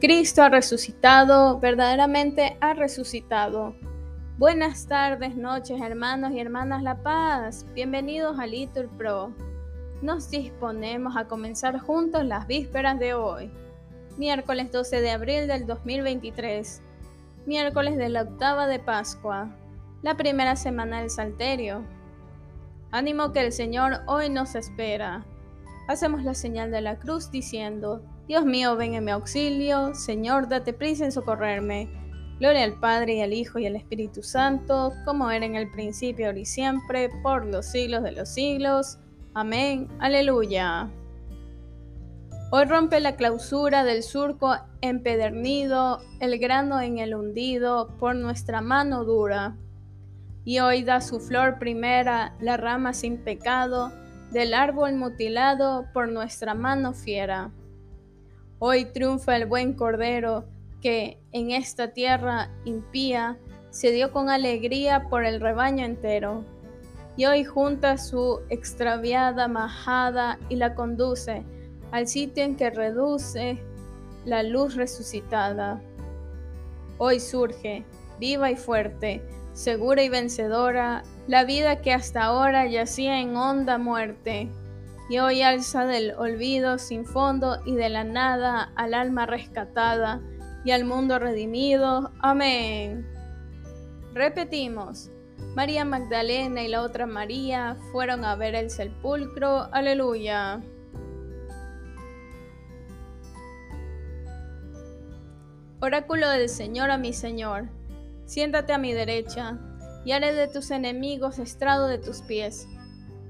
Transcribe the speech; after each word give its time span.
Cristo 0.00 0.42
ha 0.42 0.48
resucitado, 0.48 1.60
verdaderamente 1.60 2.56
ha 2.62 2.72
resucitado. 2.72 3.74
Buenas 4.38 4.86
tardes, 4.86 5.36
noches, 5.36 5.78
hermanos 5.82 6.32
y 6.32 6.40
hermanas 6.40 6.82
La 6.82 7.02
Paz. 7.02 7.66
Bienvenidos 7.74 8.38
a 8.38 8.46
Litur 8.46 8.88
Pro. 8.96 9.34
Nos 10.00 10.30
disponemos 10.30 11.18
a 11.18 11.26
comenzar 11.26 11.78
juntos 11.78 12.24
las 12.24 12.46
vísperas 12.46 12.98
de 12.98 13.12
hoy, 13.12 13.50
miércoles 14.16 14.72
12 14.72 15.02
de 15.02 15.10
abril 15.10 15.46
del 15.46 15.66
2023, 15.66 16.80
miércoles 17.44 17.98
de 17.98 18.08
la 18.08 18.22
octava 18.22 18.66
de 18.66 18.78
Pascua, 18.78 19.54
la 20.00 20.16
primera 20.16 20.56
semana 20.56 21.00
del 21.02 21.10
Salterio. 21.10 21.82
Ánimo 22.90 23.32
que 23.32 23.42
el 23.42 23.52
Señor 23.52 24.00
hoy 24.06 24.30
nos 24.30 24.54
espera. 24.54 25.26
Hacemos 25.88 26.24
la 26.24 26.32
señal 26.32 26.70
de 26.70 26.80
la 26.80 26.98
cruz 26.98 27.30
diciendo, 27.30 28.00
Dios 28.30 28.46
mío, 28.46 28.76
ven 28.76 28.94
en 28.94 29.04
mi 29.04 29.10
auxilio, 29.10 29.92
Señor, 29.92 30.48
date 30.48 30.72
prisa 30.72 31.04
en 31.04 31.10
socorrerme. 31.10 31.88
Gloria 32.38 32.62
al 32.62 32.78
Padre 32.78 33.14
y 33.14 33.22
al 33.22 33.32
Hijo 33.32 33.58
y 33.58 33.66
al 33.66 33.74
Espíritu 33.74 34.22
Santo, 34.22 34.92
como 35.04 35.32
era 35.32 35.44
en 35.44 35.56
el 35.56 35.68
principio, 35.72 36.26
ahora 36.26 36.38
y 36.38 36.44
siempre, 36.44 37.10
por 37.24 37.44
los 37.44 37.66
siglos 37.66 38.04
de 38.04 38.12
los 38.12 38.28
siglos. 38.28 39.00
Amén. 39.34 39.88
Aleluya. 39.98 40.88
Hoy 42.52 42.66
rompe 42.66 43.00
la 43.00 43.16
clausura 43.16 43.82
del 43.82 44.04
surco 44.04 44.54
empedernido, 44.80 45.98
el 46.20 46.38
grano 46.38 46.80
en 46.80 46.98
el 46.98 47.16
hundido, 47.16 47.96
por 47.98 48.14
nuestra 48.14 48.60
mano 48.60 49.02
dura. 49.02 49.56
Y 50.44 50.60
hoy 50.60 50.84
da 50.84 51.00
su 51.00 51.18
flor 51.18 51.58
primera, 51.58 52.36
la 52.40 52.56
rama 52.56 52.92
sin 52.92 53.24
pecado, 53.24 53.90
del 54.30 54.54
árbol 54.54 54.94
mutilado 54.94 55.86
por 55.92 56.08
nuestra 56.08 56.54
mano 56.54 56.92
fiera. 56.92 57.50
Hoy 58.62 58.84
triunfa 58.84 59.38
el 59.38 59.46
buen 59.46 59.72
Cordero 59.72 60.44
que 60.82 61.18
en 61.32 61.50
esta 61.50 61.94
tierra 61.94 62.50
impía 62.66 63.38
se 63.70 63.90
dio 63.90 64.12
con 64.12 64.28
alegría 64.28 65.08
por 65.08 65.24
el 65.24 65.40
rebaño 65.40 65.86
entero. 65.86 66.44
Y 67.16 67.24
hoy 67.24 67.42
junta 67.42 67.96
su 67.96 68.40
extraviada 68.50 69.48
majada 69.48 70.38
y 70.50 70.56
la 70.56 70.74
conduce 70.74 71.42
al 71.90 72.06
sitio 72.06 72.44
en 72.44 72.54
que 72.54 72.68
reduce 72.68 73.58
la 74.26 74.42
luz 74.42 74.74
resucitada. 74.74 75.80
Hoy 76.98 77.18
surge, 77.18 77.86
viva 78.18 78.50
y 78.50 78.56
fuerte, 78.56 79.22
segura 79.54 80.02
y 80.02 80.10
vencedora, 80.10 81.02
la 81.28 81.44
vida 81.44 81.80
que 81.80 81.94
hasta 81.94 82.24
ahora 82.24 82.66
yacía 82.66 83.20
en 83.20 83.38
honda 83.38 83.78
muerte 83.78 84.50
y 85.10 85.18
hoy 85.18 85.42
alza 85.42 85.86
del 85.86 86.14
olvido 86.16 86.78
sin 86.78 87.04
fondo 87.04 87.60
y 87.66 87.74
de 87.74 87.88
la 87.88 88.04
nada 88.04 88.72
al 88.76 88.94
alma 88.94 89.26
rescatada 89.26 90.20
y 90.64 90.70
al 90.70 90.84
mundo 90.84 91.18
redimido. 91.18 92.12
Amén. 92.20 93.04
Repetimos. 94.14 95.10
María 95.56 95.84
Magdalena 95.84 96.62
y 96.62 96.68
la 96.68 96.82
otra 96.82 97.06
María 97.06 97.76
fueron 97.90 98.24
a 98.24 98.36
ver 98.36 98.54
el 98.54 98.70
sepulcro. 98.70 99.68
Aleluya. 99.72 100.62
Oráculo 105.80 106.28
del 106.28 106.48
Señor 106.48 106.92
a 106.92 106.98
mi 106.98 107.12
Señor, 107.12 107.68
siéntate 108.26 108.72
a 108.72 108.78
mi 108.78 108.92
derecha, 108.92 109.58
y 110.04 110.12
haré 110.12 110.34
de 110.34 110.46
tus 110.46 110.70
enemigos 110.70 111.40
estrado 111.40 111.88
de 111.88 111.98
tus 111.98 112.22
pies. 112.22 112.68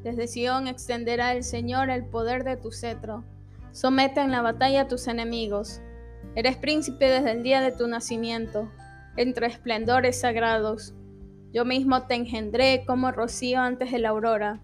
Desde 0.02 0.28
Sión 0.28 0.66
extenderá 0.66 1.34
el 1.34 1.44
Señor 1.44 1.90
el 1.90 2.04
poder 2.04 2.42
de 2.44 2.56
tu 2.56 2.72
cetro. 2.72 3.22
Somete 3.72 4.20
en 4.20 4.30
la 4.30 4.40
batalla 4.40 4.82
a 4.82 4.88
tus 4.88 5.06
enemigos. 5.08 5.80
Eres 6.34 6.56
príncipe 6.56 7.06
desde 7.06 7.32
el 7.32 7.42
día 7.42 7.60
de 7.60 7.72
tu 7.72 7.86
nacimiento, 7.86 8.70
entre 9.16 9.46
esplendores 9.46 10.20
sagrados. 10.20 10.94
Yo 11.52 11.66
mismo 11.66 12.06
te 12.06 12.14
engendré 12.14 12.84
como 12.86 13.12
rocío 13.12 13.60
antes 13.60 13.92
de 13.92 13.98
la 13.98 14.10
aurora. 14.10 14.60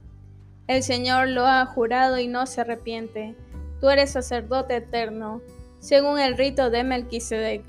El 0.69 0.83
Señor 0.83 1.29
lo 1.29 1.47
ha 1.47 1.65
jurado 1.67 2.19
y 2.19 2.29
no 2.29 2.47
se 2.47 2.63
arrepiente. 2.63 3.35
Tú 3.81 3.91
eres 3.91 4.11
sacerdote 4.11 4.77
eterno, 4.77 5.43
según 5.81 6.19
el 6.19 6.39
rito 6.39 6.71
de 6.71 6.83
Melquisedec. 6.83 7.63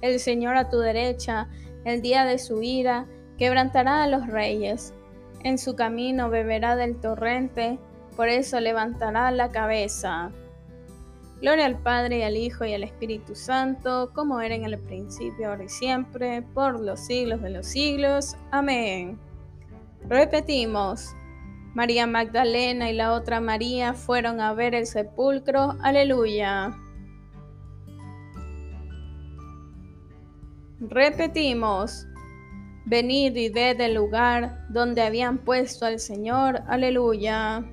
El 0.00 0.18
Señor 0.18 0.56
a 0.56 0.68
tu 0.68 0.78
derecha, 0.78 1.48
el 1.84 2.02
día 2.02 2.24
de 2.24 2.38
su 2.38 2.62
ira, 2.62 3.06
quebrantará 3.38 4.02
a 4.02 4.08
los 4.08 4.26
reyes 4.26 4.92
en 5.44 5.58
su 5.58 5.76
camino 5.76 6.30
beberá 6.30 6.76
del 6.76 6.96
torrente, 6.96 7.78
por 8.16 8.28
eso 8.28 8.60
levantará 8.60 9.30
la 9.30 9.50
cabeza. 9.50 10.30
Gloria 11.40 11.64
al 11.64 11.78
Padre, 11.78 12.18
y 12.18 12.22
al 12.22 12.36
Hijo, 12.36 12.66
y 12.66 12.74
al 12.74 12.84
Espíritu 12.84 13.34
Santo, 13.34 14.10
como 14.14 14.40
era 14.40 14.54
en 14.54 14.64
el 14.64 14.78
principio, 14.78 15.48
ahora 15.48 15.64
y 15.64 15.68
siempre, 15.70 16.42
por 16.42 16.78
los 16.78 17.00
siglos 17.00 17.40
de 17.40 17.50
los 17.50 17.66
siglos. 17.66 18.36
Amén. 18.50 19.18
Repetimos. 20.06 21.14
María 21.74 22.06
Magdalena 22.06 22.90
y 22.90 22.94
la 22.94 23.12
otra 23.12 23.40
María 23.40 23.94
fueron 23.94 24.40
a 24.40 24.52
ver 24.52 24.74
el 24.74 24.86
sepulcro. 24.86 25.76
Aleluya. 25.80 26.76
Repetimos. 30.80 32.06
Venid 32.90 33.36
y 33.36 33.50
ved 33.50 33.80
el 33.80 33.94
lugar 33.94 34.66
donde 34.68 35.02
habían 35.02 35.38
puesto 35.38 35.86
al 35.86 36.00
Señor. 36.00 36.62
Aleluya. 36.66 37.64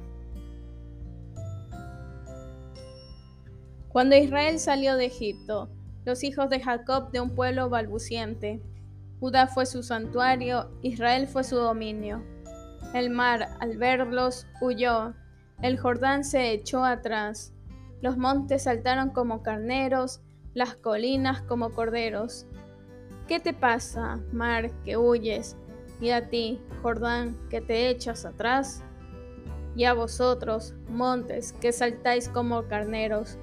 Cuando 3.90 4.16
Israel 4.16 4.60
salió 4.60 4.96
de 4.96 5.06
Egipto, 5.06 5.72
los 6.06 6.24
hijos 6.24 6.52
de 6.52 6.60
Jacob 6.60 7.10
de 7.10 7.20
un 7.20 7.34
pueblo 7.34 7.68
balbuciente, 7.68 8.62
Judá 9.20 9.48
fue 9.48 9.66
su 9.66 9.82
santuario, 9.82 10.70
Israel 10.84 11.26
fue 11.26 11.44
su 11.44 11.56
dominio. 11.56 12.24
El 12.94 13.10
mar, 13.10 13.48
al 13.60 13.76
verlos, 13.80 14.46
huyó, 14.62 15.16
el 15.64 15.80
Jordán 15.80 16.26
se 16.26 16.52
echó 16.52 16.86
atrás, 16.86 17.56
los 18.04 18.18
montes 18.18 18.66
saltaron 18.66 19.10
como 19.10 19.42
carneros, 19.42 20.22
las 20.54 20.76
colinas 20.76 21.42
como 21.42 21.72
corderos. 21.72 22.46
¿Qué 23.28 23.42
te 23.42 23.52
pasa, 23.52 24.22
mar, 24.32 24.72
que 24.86 24.96
huyes? 24.96 25.58
Y 26.00 26.12
a 26.12 26.30
ti, 26.30 26.62
Jordán, 26.82 27.38
que 27.50 27.60
te 27.60 27.90
echas 27.90 28.24
atrás. 28.24 28.84
Y 29.76 29.84
a 29.84 29.94
vosotros, 29.94 30.74
montes, 30.90 31.52
que 31.52 31.74
saltáis 31.74 32.30
como 32.30 32.64
carneros, 32.68 33.38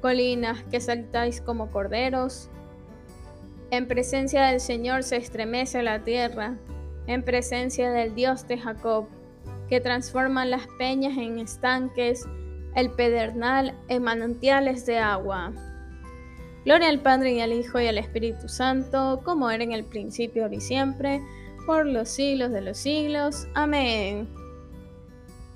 colinas, 0.00 0.64
que 0.64 0.80
saltáis 0.80 1.40
como 1.40 1.70
corderos. 1.70 2.50
En 3.70 3.86
presencia 3.86 4.46
del 4.46 4.58
Señor 4.58 5.04
se 5.04 5.18
estremece 5.18 5.84
la 5.84 6.02
tierra, 6.02 6.56
en 7.06 7.22
presencia 7.22 7.92
del 7.92 8.16
Dios 8.16 8.48
de 8.48 8.58
Jacob, 8.58 9.06
que 9.68 9.80
transforma 9.80 10.46
las 10.46 10.66
peñas 10.78 11.16
en 11.16 11.38
estanques, 11.38 12.26
el 12.74 12.90
pedernal 12.90 13.74
en 13.86 14.02
manantiales 14.02 14.84
de 14.84 14.98
agua. 14.98 15.52
Gloria 16.68 16.90
al 16.90 17.00
Padre 17.00 17.32
y 17.32 17.40
al 17.40 17.54
Hijo 17.54 17.80
y 17.80 17.86
al 17.86 17.96
Espíritu 17.96 18.46
Santo, 18.46 19.22
como 19.24 19.48
era 19.48 19.64
en 19.64 19.72
el 19.72 19.84
principio, 19.86 20.42
ahora 20.42 20.56
y 20.56 20.60
siempre, 20.60 21.22
por 21.64 21.86
los 21.86 22.10
siglos 22.10 22.50
de 22.50 22.60
los 22.60 22.76
siglos. 22.76 23.48
Amén. 23.54 24.28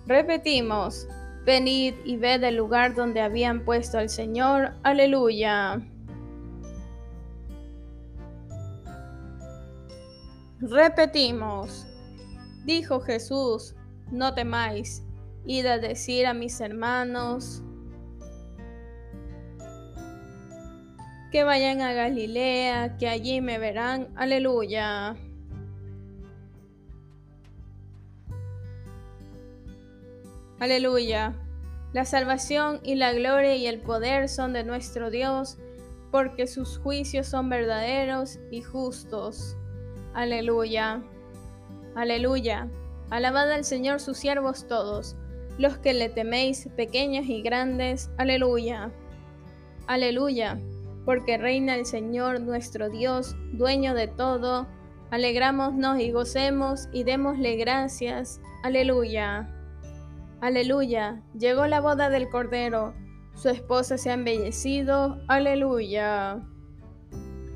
Repetimos, 0.07 1.07
venid 1.45 1.97
y 2.07 2.17
ved 2.17 2.43
el 2.45 2.57
lugar 2.57 2.95
donde 2.95 3.21
habían 3.21 3.63
puesto 3.63 3.99
al 3.99 4.09
Señor. 4.09 4.73
Aleluya. 4.85 5.87
Repetimos, 10.61 11.87
dijo 12.65 13.01
Jesús, 13.01 13.75
no 14.11 14.33
temáis, 14.33 15.03
id 15.45 15.67
a 15.67 15.77
decir 15.77 16.25
a 16.25 16.33
mis 16.33 16.59
hermanos, 16.63 17.63
que 21.33 21.45
vayan 21.45 21.81
a 21.81 21.95
Galilea, 21.95 22.99
que 22.99 23.09
allí 23.09 23.41
me 23.41 23.59
verán. 23.59 24.09
Aleluya. 24.17 25.17
Aleluya. 30.61 31.35
La 31.95 32.05
salvación 32.05 32.81
y 32.85 32.97
la 32.97 33.15
gloria 33.15 33.57
y 33.57 33.67
el 33.67 33.81
poder 33.81 34.29
son 34.29 34.53
de 34.53 34.63
nuestro 34.63 35.11
Dios, 35.11 35.57
porque 36.11 36.47
sus 36.47 36.79
juicios 36.79 37.27
son 37.27 37.49
verdaderos 37.49 38.39
y 38.51 38.61
justos. 38.61 39.57
Aleluya. 40.13 41.03
Aleluya. 41.95 42.69
Alabad 43.09 43.51
al 43.51 43.65
Señor 43.65 44.01
sus 44.01 44.19
siervos 44.19 44.69
todos, 44.69 45.17
los 45.57 45.79
que 45.79 45.95
le 45.95 46.11
teméis, 46.11 46.69
pequeños 46.77 47.25
y 47.27 47.41
grandes. 47.41 48.11
Aleluya. 48.19 48.91
Aleluya 49.87 50.59
porque 51.05 51.39
reina 51.39 51.75
el 51.75 51.87
Señor 51.87 52.41
nuestro 52.41 52.89
Dios, 52.89 53.37
dueño 53.53 53.95
de 53.95 54.09
todo. 54.09 54.67
Alegrámonos 55.11 56.01
y 56.01 56.11
gocemos 56.11 56.89
y 56.93 57.05
démosle 57.05 57.57
gracias. 57.57 58.41
Aleluya. 58.63 59.49
Aleluya. 60.41 61.23
Llegó 61.39 61.67
la 61.67 61.81
boda 61.81 62.09
del 62.09 62.29
Cordero. 62.29 62.95
su 63.35 63.49
esposa 63.49 63.97
se 63.97 64.11
ha 64.11 64.15
embellecido. 64.15 65.19
Aleluya. 65.29 66.43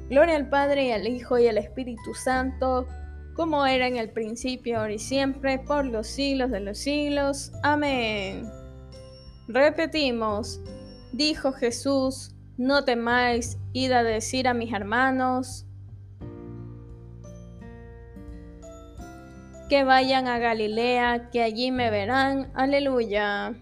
Gloria 0.09 0.37
al 0.37 0.49
Padre 0.49 0.87
y 0.87 0.93
al 0.93 1.07
Hijo 1.09 1.39
y 1.39 1.49
al 1.49 1.59
Espíritu 1.59 2.15
Santo, 2.15 2.87
como 3.35 3.67
era 3.67 3.89
en 3.89 3.97
el 3.97 4.11
principio, 4.11 4.79
ahora 4.79 4.93
y 4.93 4.99
siempre, 5.01 5.59
por 5.59 5.85
los 5.85 6.07
siglos 6.07 6.53
de 6.53 6.61
los 6.61 6.79
siglos. 6.79 7.51
Amén. 7.65 8.49
Repetimos, 9.49 10.61
dijo 11.13 11.53
Jesús, 11.53 12.36
no 12.57 12.85
temáis, 12.85 13.59
id 13.73 13.93
a 13.93 14.03
decir 14.03 14.49
a 14.49 14.55
mis 14.55 14.73
hermanos 14.73 15.67
que 19.69 19.85
vayan 19.85 20.29
a 20.29 20.39
Galilea, 20.39 21.31
que 21.31 21.43
allí 21.43 21.71
me 21.71 21.91
verán. 21.91 22.51
Aleluya. 22.55 23.55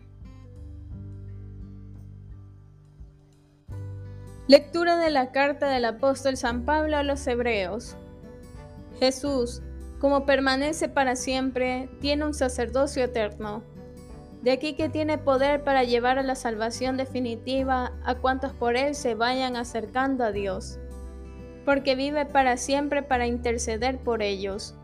Lectura 4.46 4.98
de 4.98 5.10
la 5.10 5.32
carta 5.32 5.68
del 5.68 5.86
apóstol 5.86 6.36
San 6.36 6.66
Pablo 6.66 6.98
a 6.98 7.02
los 7.02 7.26
Hebreos. 7.26 7.96
Jesús, 9.00 9.62
como 9.98 10.26
permanece 10.26 10.88
para 10.88 11.16
siempre, 11.16 11.88
tiene 12.00 12.26
un 12.26 12.34
sacerdocio 12.34 13.04
eterno. 13.04 13.64
De 14.44 14.52
aquí 14.52 14.74
que 14.74 14.90
tiene 14.90 15.16
poder 15.16 15.64
para 15.64 15.84
llevar 15.84 16.18
a 16.18 16.22
la 16.22 16.34
salvación 16.34 16.98
definitiva 16.98 17.92
a 18.04 18.16
cuantos 18.16 18.52
por 18.52 18.76
él 18.76 18.94
se 18.94 19.14
vayan 19.14 19.56
acercando 19.56 20.22
a 20.22 20.32
Dios, 20.32 20.78
porque 21.64 21.94
vive 21.94 22.26
para 22.26 22.58
siempre 22.58 23.02
para 23.02 23.26
interceder 23.26 23.98
por 24.00 24.20
ellos. 24.20 24.74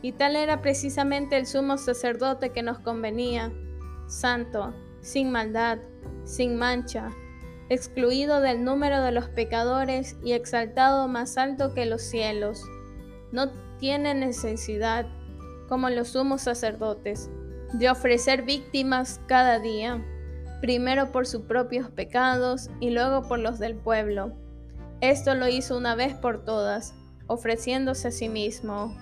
Y 0.00 0.12
tal 0.12 0.36
era 0.36 0.62
precisamente 0.62 1.36
el 1.36 1.44
sumo 1.44 1.76
sacerdote 1.76 2.48
que 2.48 2.62
nos 2.62 2.78
convenía, 2.78 3.52
santo, 4.06 4.72
sin 5.02 5.30
maldad, 5.30 5.80
sin 6.24 6.56
mancha, 6.56 7.10
excluido 7.68 8.40
del 8.40 8.64
número 8.64 9.02
de 9.02 9.12
los 9.12 9.28
pecadores 9.28 10.16
y 10.24 10.32
exaltado 10.32 11.08
más 11.08 11.36
alto 11.36 11.74
que 11.74 11.84
los 11.84 12.00
cielos. 12.00 12.64
No 13.32 13.50
tiene 13.78 14.14
necesidad, 14.14 15.06
como 15.68 15.90
los 15.90 16.08
sumos 16.08 16.40
sacerdotes, 16.40 17.30
de 17.78 17.90
ofrecer 17.90 18.42
víctimas 18.42 19.20
cada 19.26 19.58
día, 19.58 20.00
primero 20.60 21.10
por 21.10 21.26
sus 21.26 21.42
propios 21.42 21.90
pecados 21.90 22.70
y 22.78 22.90
luego 22.90 23.26
por 23.26 23.40
los 23.40 23.58
del 23.58 23.74
pueblo. 23.74 24.32
Esto 25.00 25.34
lo 25.34 25.48
hizo 25.48 25.76
una 25.76 25.96
vez 25.96 26.14
por 26.14 26.44
todas, 26.44 26.94
ofreciéndose 27.26 28.08
a 28.08 28.10
sí 28.12 28.28
mismo. 28.28 28.96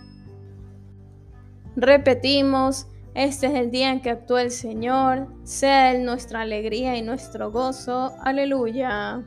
Repetimos, 1.76 2.86
este 3.14 3.46
es 3.48 3.54
el 3.54 3.70
día 3.70 3.90
en 3.90 4.00
que 4.00 4.10
actúa 4.10 4.40
el 4.40 4.50
Señor, 4.50 5.28
sea 5.44 5.92
Él 5.92 6.06
nuestra 6.06 6.40
alegría 6.40 6.96
y 6.96 7.02
nuestro 7.02 7.52
gozo. 7.52 8.14
Aleluya. 8.22 9.22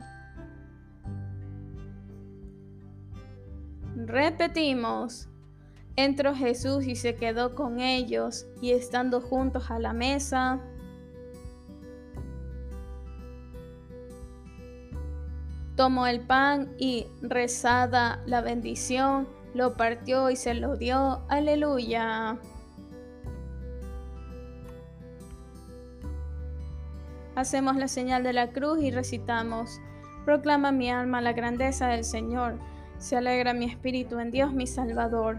Repetimos, 3.94 5.28
entró 5.96 6.34
Jesús 6.34 6.86
y 6.86 6.94
se 6.94 7.16
quedó 7.16 7.54
con 7.54 7.80
ellos, 7.80 8.46
y 8.60 8.72
estando 8.72 9.20
juntos 9.20 9.70
a 9.70 9.78
la 9.78 9.92
mesa, 9.92 10.60
tomó 15.76 16.06
el 16.06 16.20
pan 16.20 16.74
y 16.78 17.06
rezada 17.20 18.22
la 18.26 18.40
bendición, 18.40 19.28
lo 19.54 19.74
partió 19.74 20.30
y 20.30 20.36
se 20.36 20.54
lo 20.54 20.76
dio. 20.76 21.22
Aleluya. 21.28 22.38
Hacemos 27.34 27.76
la 27.76 27.88
señal 27.88 28.22
de 28.22 28.32
la 28.32 28.50
cruz 28.50 28.82
y 28.82 28.90
recitamos, 28.90 29.80
Proclama 30.24 30.72
mi 30.72 30.90
alma 30.90 31.20
la 31.20 31.34
grandeza 31.34 31.88
del 31.88 32.02
Señor, 32.02 32.58
se 32.98 33.16
alegra 33.16 33.52
mi 33.52 33.66
espíritu 33.66 34.18
en 34.18 34.30
Dios 34.30 34.52
mi 34.52 34.66
Salvador, 34.66 35.38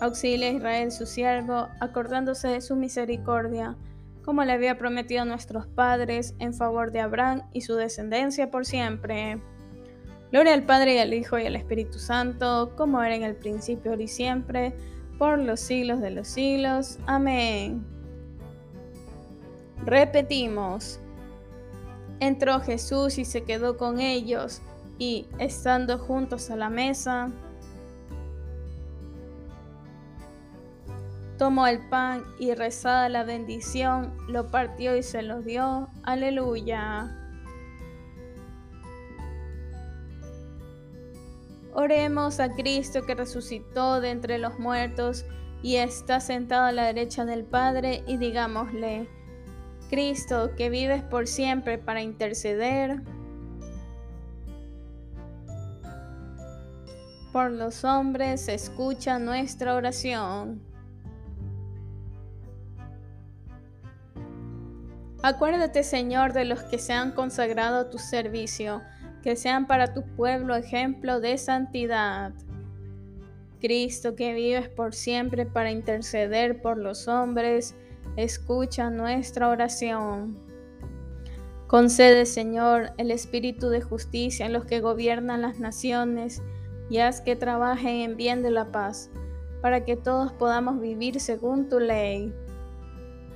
Auxilia 0.00 0.48
a 0.48 0.52
Israel 0.52 0.92
su 0.92 1.06
siervo, 1.06 1.68
acordándose 1.80 2.48
de 2.48 2.60
su 2.60 2.76
misericordia, 2.76 3.76
como 4.24 4.42
le 4.44 4.52
había 4.52 4.78
prometido 4.78 5.22
a 5.22 5.26
nuestros 5.26 5.66
padres, 5.66 6.34
en 6.38 6.54
favor 6.54 6.92
de 6.92 7.00
Abraham 7.00 7.42
y 7.52 7.60
su 7.60 7.74
descendencia 7.74 8.50
por 8.50 8.64
siempre. 8.64 9.40
Gloria 10.32 10.54
al 10.54 10.64
Padre 10.64 10.96
y 10.96 10.98
al 10.98 11.14
Hijo 11.14 11.38
y 11.38 11.46
al 11.46 11.54
Espíritu 11.54 11.98
Santo, 11.98 12.72
como 12.76 13.02
era 13.02 13.14
en 13.14 13.22
el 13.22 13.36
principio, 13.36 13.92
ahora 13.92 14.02
y 14.02 14.08
siempre, 14.08 14.74
por 15.18 15.38
los 15.38 15.60
siglos 15.60 16.00
de 16.00 16.10
los 16.10 16.26
siglos. 16.26 16.98
Amén. 17.06 17.86
Repetimos. 19.84 20.98
Entró 22.18 22.58
Jesús 22.60 23.18
y 23.18 23.24
se 23.24 23.44
quedó 23.44 23.76
con 23.76 24.00
ellos, 24.00 24.60
y 24.98 25.26
estando 25.38 25.98
juntos 25.98 26.50
a 26.50 26.56
la 26.56 26.70
mesa, 26.70 27.30
tomó 31.44 31.66
el 31.66 31.78
pan 31.90 32.24
y 32.38 32.54
rezada 32.54 33.10
la 33.10 33.22
bendición, 33.22 34.16
lo 34.28 34.50
partió 34.50 34.96
y 34.96 35.02
se 35.02 35.20
lo 35.20 35.42
dio. 35.42 35.90
Aleluya. 36.02 37.14
Oremos 41.74 42.40
a 42.40 42.50
Cristo 42.54 43.04
que 43.04 43.14
resucitó 43.14 44.00
de 44.00 44.08
entre 44.08 44.38
los 44.38 44.58
muertos 44.58 45.26
y 45.62 45.76
está 45.76 46.18
sentado 46.20 46.64
a 46.64 46.72
la 46.72 46.84
derecha 46.84 47.26
del 47.26 47.44
Padre 47.44 48.02
y 48.06 48.16
digámosle, 48.16 49.06
Cristo, 49.90 50.52
que 50.56 50.70
vives 50.70 51.02
por 51.02 51.26
siempre 51.26 51.76
para 51.76 52.00
interceder 52.00 53.02
por 57.34 57.50
los 57.50 57.84
hombres, 57.84 58.48
escucha 58.48 59.18
nuestra 59.18 59.74
oración. 59.74 60.73
Acuérdate, 65.26 65.84
Señor, 65.84 66.34
de 66.34 66.44
los 66.44 66.64
que 66.64 66.76
se 66.76 66.92
han 66.92 67.12
consagrado 67.12 67.78
a 67.78 67.88
tu 67.88 67.96
servicio, 67.96 68.82
que 69.22 69.36
sean 69.36 69.66
para 69.66 69.94
tu 69.94 70.02
pueblo 70.02 70.54
ejemplo 70.54 71.18
de 71.18 71.38
santidad. 71.38 72.34
Cristo, 73.58 74.16
que 74.16 74.34
vives 74.34 74.68
por 74.68 74.92
siempre 74.92 75.46
para 75.46 75.70
interceder 75.70 76.60
por 76.60 76.76
los 76.76 77.08
hombres, 77.08 77.74
escucha 78.18 78.90
nuestra 78.90 79.48
oración. 79.48 80.38
Concede, 81.68 82.26
Señor, 82.26 82.92
el 82.98 83.10
espíritu 83.10 83.70
de 83.70 83.80
justicia 83.80 84.44
en 84.44 84.52
los 84.52 84.66
que 84.66 84.80
gobiernan 84.80 85.40
las 85.40 85.58
naciones 85.58 86.42
y 86.90 86.98
haz 86.98 87.22
que 87.22 87.34
trabajen 87.34 88.02
en 88.02 88.18
bien 88.18 88.42
de 88.42 88.50
la 88.50 88.70
paz, 88.70 89.08
para 89.62 89.86
que 89.86 89.96
todos 89.96 90.34
podamos 90.34 90.82
vivir 90.82 91.18
según 91.18 91.70
tu 91.70 91.80
ley. 91.80 92.30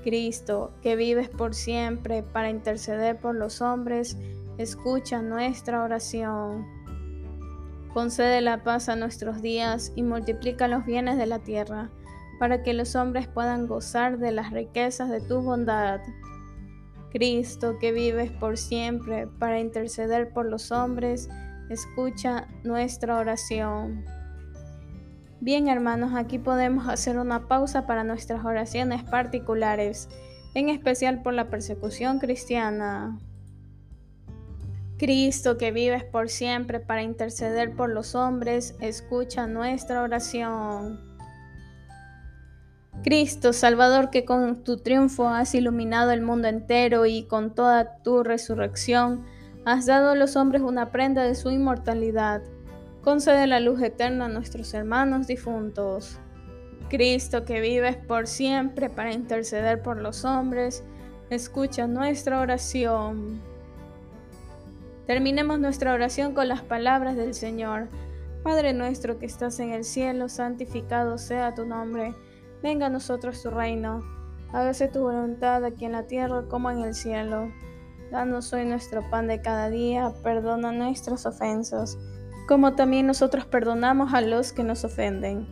Cristo, 0.08 0.72
que 0.80 0.96
vives 0.96 1.28
por 1.28 1.54
siempre 1.54 2.22
para 2.22 2.48
interceder 2.48 3.20
por 3.20 3.34
los 3.34 3.60
hombres, 3.60 4.16
escucha 4.56 5.20
nuestra 5.20 5.82
oración. 5.82 6.66
Concede 7.92 8.40
la 8.40 8.64
paz 8.64 8.88
a 8.88 8.96
nuestros 8.96 9.42
días 9.42 9.92
y 9.96 10.02
multiplica 10.02 10.66
los 10.66 10.86
bienes 10.86 11.18
de 11.18 11.26
la 11.26 11.40
tierra 11.40 11.90
para 12.38 12.62
que 12.62 12.72
los 12.72 12.96
hombres 12.96 13.28
puedan 13.28 13.66
gozar 13.66 14.18
de 14.18 14.32
las 14.32 14.50
riquezas 14.50 15.10
de 15.10 15.20
tu 15.20 15.42
bondad. 15.42 16.00
Cristo, 17.10 17.76
que 17.78 17.92
vives 17.92 18.30
por 18.30 18.56
siempre 18.56 19.26
para 19.26 19.60
interceder 19.60 20.32
por 20.32 20.46
los 20.46 20.72
hombres, 20.72 21.28
escucha 21.68 22.48
nuestra 22.64 23.18
oración. 23.18 24.06
Bien 25.40 25.68
hermanos, 25.68 26.12
aquí 26.14 26.38
podemos 26.38 26.88
hacer 26.88 27.18
una 27.18 27.46
pausa 27.46 27.86
para 27.86 28.04
nuestras 28.04 28.44
oraciones 28.44 29.04
particulares, 29.04 30.08
en 30.54 30.68
especial 30.68 31.22
por 31.22 31.34
la 31.34 31.48
persecución 31.48 32.18
cristiana. 32.18 33.18
Cristo, 34.98 35.56
que 35.58 35.70
vives 35.70 36.02
por 36.02 36.28
siempre 36.28 36.80
para 36.80 37.02
interceder 37.02 37.76
por 37.76 37.90
los 37.90 38.14
hombres, 38.14 38.74
escucha 38.80 39.46
nuestra 39.46 40.02
oración. 40.02 41.00
Cristo, 43.04 43.52
Salvador, 43.52 44.10
que 44.10 44.24
con 44.24 44.64
tu 44.64 44.78
triunfo 44.78 45.28
has 45.28 45.54
iluminado 45.54 46.10
el 46.10 46.20
mundo 46.20 46.48
entero 46.48 47.06
y 47.06 47.28
con 47.28 47.54
toda 47.54 48.02
tu 48.02 48.24
resurrección 48.24 49.24
Has 49.68 49.84
dado 49.84 50.08
a 50.08 50.14
los 50.14 50.34
hombres 50.34 50.62
una 50.62 50.90
prenda 50.92 51.24
de 51.24 51.34
su 51.34 51.50
inmortalidad. 51.50 52.40
Concede 53.02 53.46
la 53.46 53.60
luz 53.60 53.80
eterna 53.82 54.26
a 54.26 54.28
nuestros 54.28 54.74
hermanos 54.74 55.26
difuntos. 55.26 56.18
Cristo 56.88 57.44
que 57.44 57.60
vives 57.60 57.96
por 57.96 58.26
siempre 58.26 58.90
para 58.90 59.12
interceder 59.12 59.82
por 59.82 59.98
los 60.00 60.24
hombres, 60.24 60.82
escucha 61.30 61.86
nuestra 61.86 62.40
oración. 62.40 63.40
Terminemos 65.06 65.58
nuestra 65.58 65.94
oración 65.94 66.34
con 66.34 66.48
las 66.48 66.62
palabras 66.62 67.16
del 67.16 67.34
Señor. 67.34 67.88
Padre 68.42 68.72
nuestro 68.72 69.18
que 69.18 69.26
estás 69.26 69.58
en 69.60 69.70
el 69.70 69.84
cielo, 69.84 70.28
santificado 70.28 71.18
sea 71.18 71.54
tu 71.54 71.64
nombre. 71.64 72.14
Venga 72.62 72.86
a 72.86 72.90
nosotros 72.90 73.42
tu 73.42 73.50
reino. 73.50 74.02
Hágase 74.52 74.88
tu 74.88 75.00
voluntad 75.00 75.64
aquí 75.64 75.84
en 75.84 75.92
la 75.92 76.06
tierra 76.06 76.44
como 76.48 76.70
en 76.70 76.80
el 76.80 76.94
cielo. 76.94 77.50
Danos 78.10 78.52
hoy 78.52 78.64
nuestro 78.64 79.08
pan 79.10 79.28
de 79.28 79.40
cada 79.40 79.68
día. 79.68 80.12
Perdona 80.22 80.72
nuestras 80.72 81.26
ofensas, 81.26 81.98
como 82.48 82.74
también 82.74 83.06
nosotros 83.06 83.44
perdonamos 83.44 84.12
a 84.14 84.20
los 84.20 84.52
que 84.52 84.64
nos 84.64 84.84
ofenden 84.84 85.46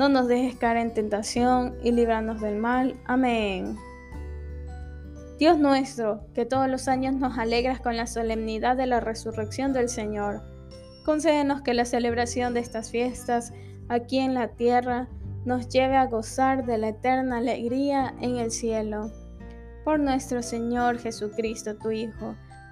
no 0.00 0.08
nos 0.08 0.28
dejes 0.28 0.56
caer 0.56 0.78
en 0.78 0.94
tentación 0.94 1.76
y 1.82 1.92
líbranos 1.92 2.40
del 2.40 2.56
mal. 2.56 2.98
Amén. 3.04 3.76
Dios 5.38 5.58
nuestro, 5.58 6.22
que 6.34 6.46
todos 6.46 6.70
los 6.70 6.88
años 6.88 7.14
nos 7.14 7.36
alegras 7.36 7.80
con 7.80 7.98
la 7.98 8.06
solemnidad 8.06 8.78
de 8.78 8.86
la 8.86 9.00
resurrección 9.00 9.74
del 9.74 9.90
Señor, 9.90 10.40
concédenos 11.04 11.60
que 11.60 11.74
la 11.74 11.84
celebración 11.84 12.54
de 12.54 12.60
estas 12.60 12.90
fiestas 12.90 13.52
aquí 13.90 14.20
en 14.20 14.32
la 14.32 14.48
tierra 14.48 15.08
nos 15.44 15.68
lleve 15.68 15.96
a 15.96 16.06
gozar 16.06 16.64
de 16.64 16.78
la 16.78 16.88
eterna 16.88 17.36
alegría 17.36 18.14
en 18.22 18.36
el 18.36 18.50
cielo. 18.50 19.10
Por 19.84 20.00
nuestro 20.00 20.42
Señor 20.42 20.98
Jesucristo, 20.98 21.76
tu 21.76 21.90
Hijo, 21.90 22.36